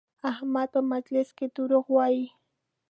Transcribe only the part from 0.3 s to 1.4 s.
احمد په مجلس